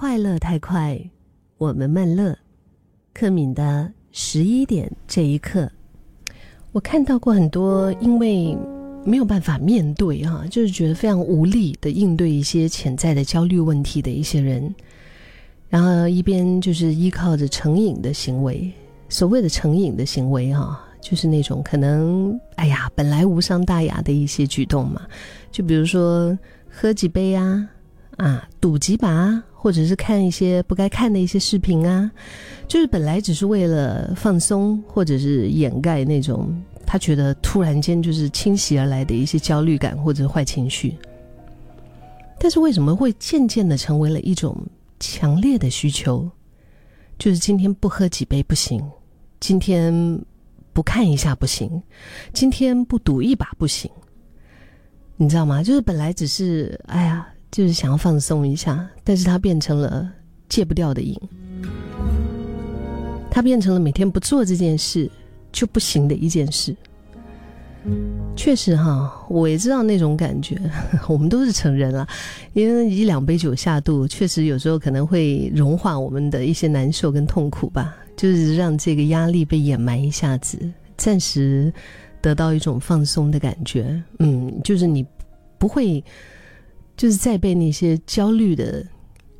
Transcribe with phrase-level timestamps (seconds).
[0.00, 0.96] 快乐太快，
[1.56, 2.38] 我们慢乐。
[3.12, 5.68] 克敏的十一点这一刻，
[6.70, 8.56] 我看到过很多因为
[9.04, 14.72] 没有办法面对哈，就是觉得非常无力的应对一些潜在的焦虑问题的一些人，
[15.68, 18.72] 然后一边就是依靠着成瘾的行为，
[19.08, 25.02] 所谓的成瘾的行为哈，就是那种可能哎呀本来无伤大雅的一些举动嘛，
[25.50, 26.38] 就比如说
[26.70, 27.68] 喝几杯啊。
[28.16, 32.08] 啊，赌几把，或者是看一些不该看的一些视频啊，
[32.68, 36.54] 就是本来只是为了放松，或者是掩盖那种
[36.86, 40.96] 他觉得突然间就是侵袭而来的一些焦虑感或者坏情绪。
[42.38, 44.56] 但是为什么会渐渐的成为了一种
[45.00, 46.30] 强烈的需求？
[47.18, 48.80] 就是今天不喝几杯不行，
[49.40, 49.92] 今天
[50.72, 51.82] 不看一下不行，
[52.32, 53.90] 今天不赌一把不行，
[55.16, 55.64] 你知道吗？
[55.64, 57.26] 就是本来只是哎呀。
[57.50, 60.08] 就是想要放松一下，但是它变成了
[60.48, 61.18] 戒不掉的瘾，
[63.30, 65.10] 它变成了每天不做这件事
[65.50, 66.76] 就不行的一件事。
[68.36, 70.60] 确实哈，我也知道那种感觉，
[71.08, 72.06] 我们都是成人了，
[72.52, 80.58] 因为一两杯酒下肚，确实有时候可能会融化我们的一些难受跟痛苦吧，就是让这个压力被掩埋一下子，
[80.98, 81.72] 暂时
[82.20, 84.02] 得到一种放松的感觉。
[84.18, 85.06] 嗯，就是你
[85.56, 86.04] 不会。
[86.98, 88.84] 就是在被那些焦虑的，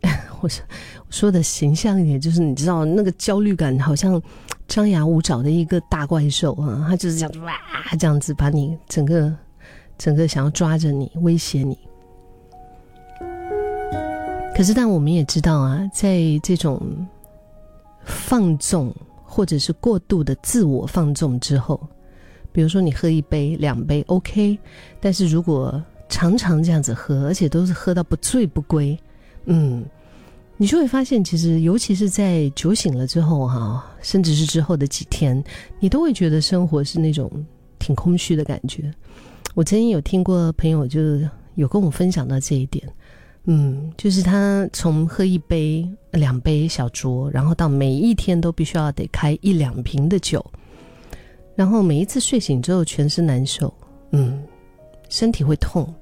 [0.40, 0.64] 我说
[1.10, 4.20] 说的形象一点，就是你知道那个焦虑感，好像
[4.66, 7.52] 张牙舞爪的一个大怪兽啊，他就是这样哇，
[8.00, 9.30] 这样子把你整个
[9.98, 11.78] 整个想要抓着你，威胁你。
[14.56, 16.80] 可是，但我们也知道啊，在这种
[18.04, 21.78] 放纵或者是过度的自我放纵之后，
[22.50, 24.58] 比如说你喝一杯、两杯，OK，
[25.00, 25.82] 但是如果
[26.12, 28.96] 常常这样子喝，而且都是喝到不醉不归，
[29.46, 29.82] 嗯，
[30.58, 35.42] 你就会发现，其实尤其是在酒醒了之后，哈，甚至是之后的几天，
[35.80, 37.32] 你都会觉得生活是那种
[37.78, 38.92] 挺空虚的感觉。
[39.54, 41.00] 我曾经有听过朋友就
[41.54, 42.86] 有跟我分享到这一点，
[43.44, 50.44] 嗯，就是他从喝一杯、两杯小酌，然后到每一天都必须要得开一两瓶的酒，
[51.56, 53.72] 然后每一次睡醒之后全身难受，
[54.10, 54.38] 嗯，
[55.08, 55.92] 身体会痛。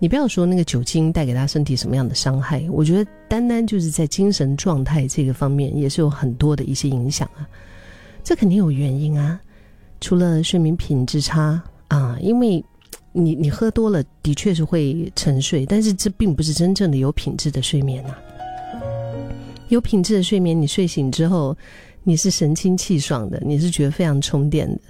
[0.00, 7.46] 你不要说那个酒精带给他身体什么样的伤害，我觉得单单就是在精神状态这个方面也是有很多的一些影响啊。
[8.22, 9.40] 这肯定有原因啊，
[10.00, 12.64] 除了睡眠品质差啊，因为
[13.12, 18.14] 你你喝多了的确是会沉睡，但是这并不是真正的有品质的睡眠呐。
[19.68, 21.56] 有品质的睡眠，你睡醒之后
[22.04, 24.80] 你是神清气爽的，你是觉得非常充电的。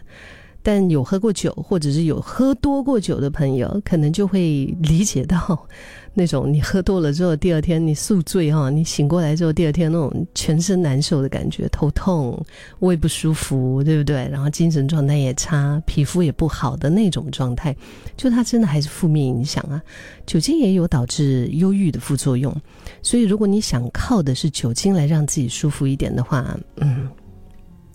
[0.62, 5.66] 但有喝过酒，或者是有喝多过酒的朋友，可能就会理解到，
[6.12, 12.44] 那种你喝多了之后，第二天你宿醉哈，你醒过来之后，第二天那种全身难受的感觉，头痛、
[12.80, 14.28] 胃不舒服，对不对？
[14.30, 17.74] 然后精神状态也差，皮肤也不好的那种状态，
[18.16, 19.80] 就它真的还是负面影响啊。
[20.26, 22.54] 酒精也有导致忧郁的副作用，
[23.00, 27.08] 所以如果你想靠的是酒精来让自己舒服一点的话，嗯，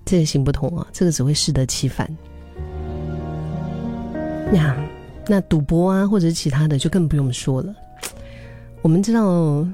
[0.06, 2.10] 这也行不通啊，这个只会适得其反。
[4.56, 4.78] 呀，
[5.28, 7.74] 那赌博啊，或者是其他的，就更不用说了。
[8.82, 9.66] 我们知道，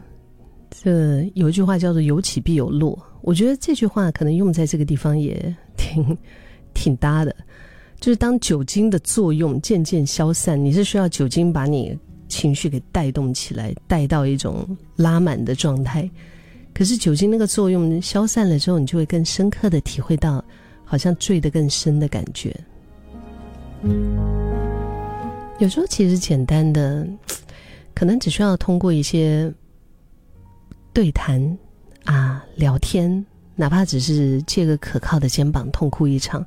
[0.70, 2.98] 这有一句话叫做“有起必有落”。
[3.22, 6.18] 我觉得这句话可能用在这个地方也挺
[6.74, 7.36] 挺搭的。
[8.00, 11.98] 就是当酒精的作用渐渐消散，你是需要酒精把你
[12.30, 16.10] 情绪给带动起来，带到一种拉满的状态。
[16.74, 20.42] 可是酒精那个作用消散了之后，你就会更深刻的体会到，
[20.86, 22.56] 好像醉得更深的感觉。
[25.60, 27.06] 有时候其实简单的，
[27.94, 29.54] 可能只需要通过一些
[30.94, 31.58] 对谈
[32.06, 33.24] 啊、聊天，
[33.56, 36.44] 哪怕只是借个可靠的肩膀痛哭一场，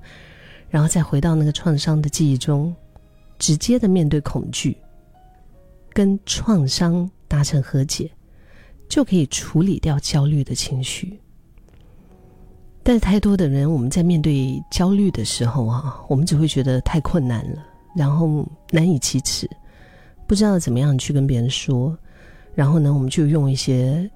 [0.71, 2.75] 然后再回到那个创伤的记忆中，
[3.39, 4.79] 直接的面对恐惧，
[5.93, 8.11] 跟创伤达成和解，
[8.89, 11.21] 就可以处理掉焦虑的情绪。
[12.83, 17.63] 但是太多的人，我们在面对焦虑的时候啊，我们只会觉得太困难了。
[17.95, 19.49] 然后难以启齿，
[20.27, 21.97] 不知道怎么样去跟别人说，
[22.55, 24.11] 然后呢，我们就用一些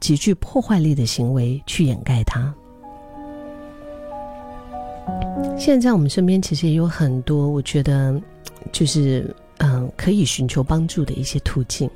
[0.00, 2.54] 极具破坏力的行为去掩盖它。
[5.58, 8.20] 现在在我们身边其实也有很多，我觉得
[8.72, 11.88] 就是嗯，可以寻求帮助的一些途径。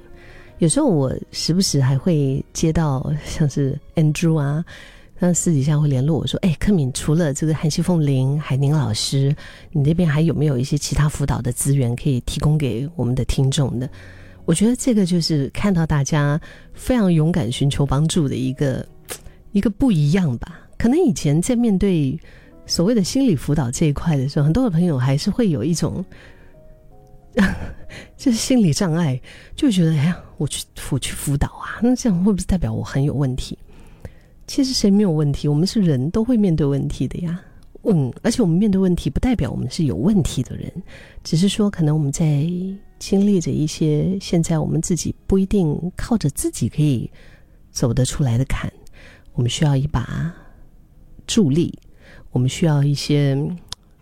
[0.59, 4.65] 有时候我时不时还会接到像是 Andrew 啊。
[5.19, 9.35] 他私底下会联络我说：“哎，柯敏，除了这个韩熙凤林、海宁老师，
[9.73, 13.89] 你那边还有没有一些其他辅导的资源可以提供给我们的听众的？”
[14.45, 16.41] 我觉得这个就是看到大家
[16.73, 18.87] 非常勇敢寻求帮助的一个
[19.51, 20.61] 一个不一样吧。
[20.79, 22.17] 可能以前在面对
[22.65, 26.05] 所谓的心理辅导这一块的时候，很多的朋友还是会有一种
[28.17, 29.21] 就是心理障碍，
[29.57, 33.59] 就觉得哎呀，我去我去辅导啊，那这样会不会代表我很有问题？
[34.47, 35.49] 其实谁没有问题？
[35.49, 37.41] 我们是人都会面对问题的呀。
[37.83, 40.71] 嗯，而且我们面对问题，不代表我们是有问题的人，
[41.23, 42.45] 只是说可能我们在
[42.99, 47.09] 经历着一些现在我们自己不一定靠着自己可以
[47.71, 48.73] 走得出来的坎，
[49.35, 50.35] 我们需要一把
[51.29, 51.79] 助力，
[52.33, 53.37] 我们需要一些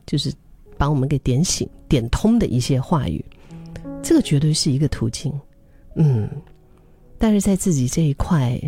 [0.06, 0.32] 就是
[0.78, 3.22] 把我们给点醒、点通的一些话语，
[4.02, 5.30] 这个绝对是一个途径。
[5.96, 6.26] 嗯，
[7.18, 8.58] 但是在自己这一块，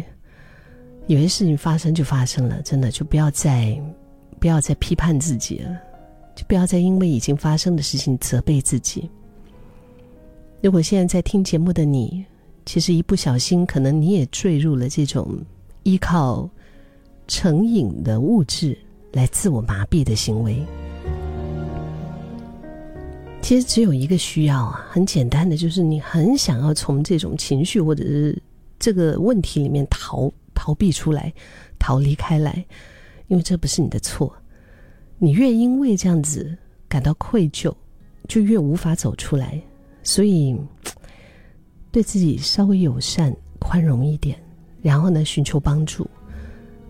[1.07, 3.81] 有些事情发生就发生了，真的就不要再。
[4.39, 5.71] 不要再批判自己了，
[6.35, 9.09] 就不要再因为已经发生的事情责备自己。
[10.61, 12.23] 如果现在在听节目的你，
[12.67, 15.39] 其实一不小心，可能你也坠入了这种
[15.85, 16.49] 依靠
[17.27, 18.77] 成瘾的物质
[19.13, 20.63] 来自我麻痹的行为。
[23.41, 28.41] 其实只有一个需要啊，很简单的，就是你很想要从这种情绪或者是
[28.79, 30.31] 这个问题里面逃
[30.67, 31.33] 逃避出来，
[31.79, 32.65] 逃离开来。
[33.29, 34.37] 因为这不是你的错，
[35.17, 36.59] 你越因为这样子
[36.89, 37.73] 感到愧疚，
[38.27, 39.63] 就越无法走出来。
[40.03, 40.57] 所以，
[41.93, 44.37] 对自己稍微友善、宽容一点，
[44.83, 46.05] 然后呢，寻求帮助。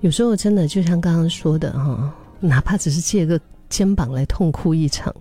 [0.00, 3.38] 有时候真的就像刚刚说的哈，哪怕只是借个
[3.69, 5.14] 肩膀来痛哭一场，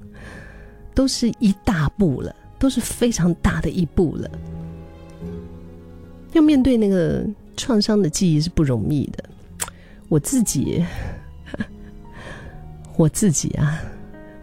[0.94, 4.31] 都是一大步了，都是非常大的一步了。
[6.31, 7.25] 要面对那个
[7.56, 9.24] 创伤的记忆是不容易的。
[10.10, 10.86] 我自己，
[12.96, 13.81] 我自己啊，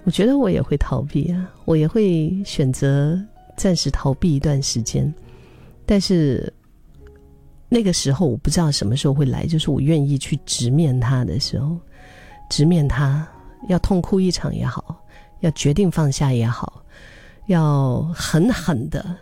[0.05, 3.21] 我觉得我也会逃避啊，我也会选择
[3.57, 5.13] 暂时逃避一段时间，
[5.87, 6.53] 但是
[7.69, 11.79] 那个时候我不知道什么时候会来，就是我愿意去直面他的时候，
[12.51, 13.27] 直面他，
[13.69, 15.01] 要痛哭一场也好，
[15.41, 16.85] 要决定放下也好，
[17.47, 19.17] 要狠狠的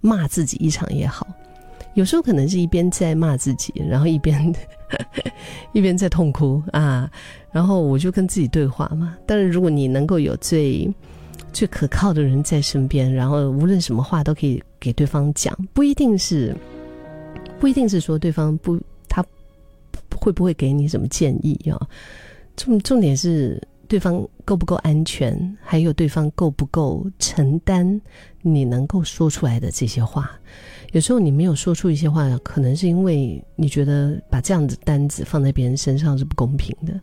[0.00, 1.26] 骂自己一场也好。
[1.94, 4.54] 有时候可能是一边在骂自己，然后一边
[5.72, 7.10] 一边在痛哭啊，
[7.50, 9.16] 然后我就跟自己对话嘛。
[9.26, 10.92] 但是如果你能够有最
[11.52, 16.54] 最可靠的人在身边，然后无论什么话都可以给对方讲，不一定是
[17.58, 19.24] 不一定是说对方不他
[20.20, 21.80] 会不会给你什么建议啊？
[22.56, 28.00] 重重点是对方够不够安全，还有对方够不够承担
[28.42, 30.30] 你能够说出来的这些话。
[30.92, 37.00] 有时候你没有说出一些话，可能是因为你觉得把这样的单子放在别人身上是不公平的，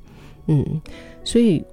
[0.47, 0.81] 嗯，
[1.23, 1.63] 所以，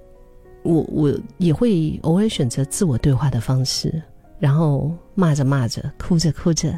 [0.63, 4.01] 我我也会偶尔选择自我对话的方式，
[4.37, 6.77] 然后骂着骂着，哭着哭着，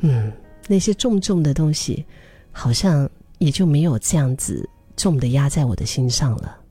[0.00, 0.32] 嗯，
[0.68, 2.04] 那些重重的东西，
[2.52, 6.56] 好像也就没有这样子重的压在我的心上了。